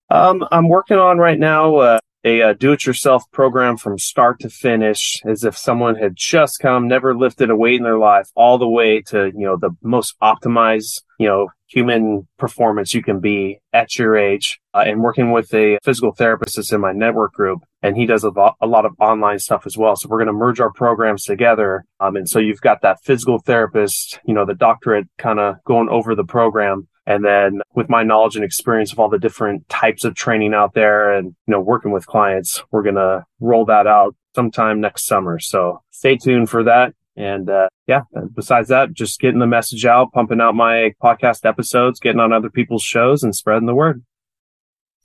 Um, 0.09 0.45
I'm 0.51 0.69
working 0.69 0.97
on 0.97 1.17
right 1.17 1.39
now 1.39 1.75
uh, 1.75 1.99
a, 2.27 2.41
uh, 2.41 2.53
do-it-yourself 2.53 3.23
program 3.31 3.77
from 3.77 3.97
start 3.97 4.39
to 4.41 4.49
finish, 4.49 5.21
as 5.25 5.43
if 5.43 5.57
someone 5.57 5.95
had 5.95 6.15
just 6.15 6.59
come, 6.59 6.87
never 6.87 7.15
lifted 7.15 7.49
a 7.49 7.55
weight 7.55 7.77
in 7.77 7.83
their 7.83 7.97
life, 7.97 8.29
all 8.35 8.57
the 8.57 8.67
way 8.67 9.01
to 9.03 9.31
you 9.35 9.45
know 9.45 9.57
the 9.57 9.71
most 9.81 10.15
optimized 10.21 11.01
you 11.19 11.27
know 11.27 11.47
human 11.67 12.27
performance 12.37 12.93
you 12.93 13.03
can 13.03 13.19
be 13.19 13.59
at 13.73 13.97
your 13.97 14.15
age. 14.15 14.59
Uh, 14.73 14.83
and 14.85 15.01
working 15.01 15.31
with 15.31 15.53
a 15.53 15.77
physical 15.83 16.13
therapist 16.13 16.55
that's 16.55 16.71
in 16.71 16.79
my 16.79 16.93
network 16.93 17.33
group 17.33 17.59
and 17.81 17.97
he 17.97 18.05
does 18.05 18.23
a, 18.23 18.29
lot, 18.29 18.55
a 18.61 18.67
lot 18.67 18.85
of 18.85 18.93
online 18.99 19.39
stuff 19.39 19.65
as 19.65 19.75
well. 19.75 19.95
So 19.95 20.07
we're 20.07 20.19
going 20.19 20.27
to 20.27 20.33
merge 20.33 20.59
our 20.59 20.71
programs 20.71 21.23
together. 21.23 21.83
Um, 21.99 22.15
and 22.15 22.29
so 22.29 22.39
you've 22.39 22.61
got 22.61 22.81
that 22.81 23.03
physical 23.03 23.39
therapist 23.39 24.19
you 24.25 24.33
know 24.33 24.45
the 24.45 24.53
doctorate 24.53 25.07
kind 25.17 25.39
of 25.39 25.55
going 25.65 25.89
over 25.89 26.15
the 26.15 26.23
program 26.23 26.87
and 27.07 27.25
then 27.25 27.61
with 27.73 27.89
my 27.89 28.03
knowledge 28.03 28.35
and 28.35 28.45
experience 28.45 28.91
of 28.91 28.99
all 28.99 29.09
the 29.09 29.17
different 29.17 29.67
types 29.69 30.03
of 30.03 30.13
training 30.13 30.53
out 30.53 30.75
there 30.75 31.11
and 31.11 31.27
you 31.47 31.51
know 31.51 31.59
working 31.59 31.91
with 31.91 32.05
clients 32.05 32.61
we're 32.69 32.83
going 32.83 32.95
to 32.95 33.25
roll 33.39 33.65
that 33.65 33.87
out 33.87 34.15
sometime 34.35 34.79
next 34.79 35.07
summer 35.07 35.39
so 35.39 35.81
stay 35.89 36.15
tuned 36.15 36.49
for 36.49 36.63
that 36.63 36.93
and 37.17 37.49
uh, 37.49 37.67
yeah, 37.87 38.01
besides 38.35 38.69
that, 38.69 38.93
just 38.93 39.19
getting 39.19 39.39
the 39.39 39.47
message 39.47 39.85
out, 39.85 40.11
pumping 40.13 40.39
out 40.39 40.53
my 40.53 40.93
podcast 41.01 41.49
episodes, 41.49 41.99
getting 41.99 42.19
on 42.19 42.31
other 42.31 42.51
people's 42.51 42.83
shows 42.83 43.23
and 43.23 43.35
spreading 43.35 43.65
the 43.65 43.73
word. 43.73 44.03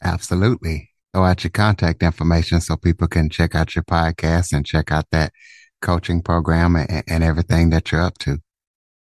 Absolutely. 0.02 0.90
Go 1.14 1.24
out 1.24 1.42
your 1.42 1.52
contact 1.52 2.02
information 2.02 2.60
so 2.60 2.76
people 2.76 3.08
can 3.08 3.30
check 3.30 3.54
out 3.54 3.74
your 3.74 3.84
podcast 3.84 4.52
and 4.52 4.66
check 4.66 4.92
out 4.92 5.06
that 5.10 5.32
coaching 5.80 6.20
program 6.20 6.76
and, 6.76 7.02
and 7.06 7.24
everything 7.24 7.70
that 7.70 7.90
you're 7.90 8.02
up 8.02 8.18
to. 8.18 8.41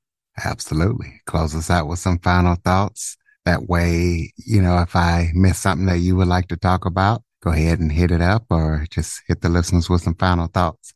Absolutely. 0.44 1.22
Close 1.28 1.54
us 1.54 1.70
out 1.70 1.88
with 1.88 2.00
some 2.00 2.18
final 2.18 2.56
thoughts. 2.56 3.16
That 3.46 3.68
way, 3.68 4.32
you 4.38 4.62
know, 4.62 4.80
if 4.80 4.96
I 4.96 5.32
miss 5.34 5.60
something 5.60 5.88
that 5.88 6.00
you 6.00 6.16
would 6.16 6.28
like 6.28 6.48
to 6.50 6.58
talk 6.58 6.86
about, 6.86 7.24
go 7.44 7.52
ahead 7.52 7.80
and 7.80 7.92
hit 7.92 8.12
it 8.12 8.22
up 8.22 8.46
or 8.50 8.86
just 8.92 9.22
hit 9.28 9.42
the 9.42 9.50
listeners 9.50 9.90
with 9.90 10.04
some 10.04 10.16
final 10.16 10.48
thoughts. 10.48 10.94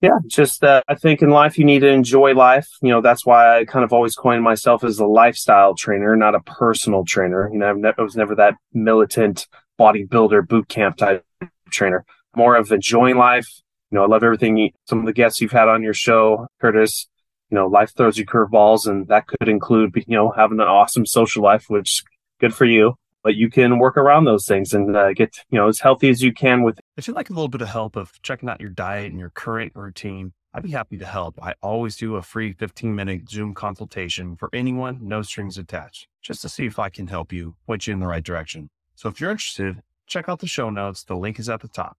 Yeah, 0.00 0.18
just 0.26 0.64
uh, 0.64 0.82
I 0.88 0.96
think 0.96 1.22
in 1.22 1.30
life 1.30 1.56
you 1.56 1.64
need 1.64 1.80
to 1.80 1.88
enjoy 1.88 2.34
life. 2.34 2.68
You 2.82 2.88
know, 2.88 3.00
that's 3.00 3.24
why 3.24 3.58
I 3.58 3.64
kind 3.64 3.84
of 3.84 3.92
always 3.92 4.16
coined 4.16 4.42
myself 4.42 4.82
as 4.82 4.98
a 4.98 5.06
lifestyle 5.06 5.76
trainer, 5.76 6.16
not 6.16 6.34
a 6.34 6.40
personal 6.40 7.04
trainer. 7.04 7.48
You 7.52 7.60
know, 7.60 7.72
ne- 7.72 7.92
I 7.96 8.02
was 8.02 8.16
never 8.16 8.34
that 8.34 8.54
militant 8.72 9.46
bodybuilder 9.78 10.48
boot 10.48 10.68
camp 10.68 10.96
type 10.96 11.24
trainer. 11.70 12.04
More 12.34 12.56
of 12.56 12.72
enjoying 12.72 13.16
life. 13.16 13.48
You 13.92 13.98
know, 13.98 14.04
I 14.04 14.08
love 14.08 14.24
everything. 14.24 14.72
Some 14.88 15.00
of 15.00 15.06
the 15.06 15.12
guests 15.12 15.40
you've 15.40 15.52
had 15.52 15.68
on 15.68 15.84
your 15.84 15.94
show, 15.94 16.48
Curtis. 16.60 17.08
You 17.52 17.56
know, 17.56 17.66
life 17.66 17.92
throws 17.94 18.18
you 18.18 18.26
curveballs, 18.26 18.86
and 18.86 19.06
that 19.08 19.28
could 19.28 19.48
include 19.48 19.94
you 19.94 20.16
know 20.16 20.30
having 20.30 20.58
an 20.58 20.66
awesome 20.66 21.06
social 21.06 21.42
life, 21.44 21.66
which 21.68 22.02
good 22.40 22.54
for 22.54 22.64
you 22.64 22.96
but 23.22 23.36
you 23.36 23.48
can 23.48 23.78
work 23.78 23.96
around 23.96 24.24
those 24.24 24.46
things 24.46 24.72
and 24.72 24.96
uh, 24.96 25.12
get 25.12 25.36
you 25.50 25.58
know 25.58 25.68
as 25.68 25.80
healthy 25.80 26.08
as 26.08 26.22
you 26.22 26.32
can 26.32 26.62
with 26.62 26.80
if 26.96 27.06
you'd 27.06 27.14
like 27.14 27.30
a 27.30 27.32
little 27.32 27.48
bit 27.48 27.62
of 27.62 27.68
help 27.68 27.96
of 27.96 28.20
checking 28.22 28.48
out 28.48 28.60
your 28.60 28.70
diet 28.70 29.10
and 29.10 29.18
your 29.18 29.30
current 29.30 29.72
routine 29.74 30.32
i'd 30.54 30.62
be 30.62 30.70
happy 30.70 30.98
to 30.98 31.06
help. 31.06 31.38
I 31.42 31.54
always 31.62 31.96
do 31.96 32.16
a 32.16 32.22
free 32.22 32.52
15 32.52 32.94
minute 32.94 33.28
zoom 33.30 33.54
consultation 33.54 34.36
for 34.36 34.50
anyone 34.52 34.98
no 35.02 35.22
strings 35.22 35.56
attached 35.56 36.08
just 36.20 36.42
to 36.42 36.48
see 36.48 36.66
if 36.66 36.78
i 36.78 36.88
can 36.88 37.06
help 37.06 37.32
you 37.32 37.54
point 37.66 37.86
you 37.86 37.92
in 37.92 38.00
the 38.00 38.06
right 38.06 38.24
direction. 38.24 38.70
So 38.94 39.08
if 39.08 39.20
you're 39.20 39.30
interested 39.30 39.82
check 40.06 40.28
out 40.28 40.40
the 40.40 40.46
show 40.46 40.68
notes. 40.68 41.04
The 41.04 41.16
link 41.16 41.38
is 41.38 41.48
at 41.48 41.60
the 41.60 41.68
top 41.68 41.96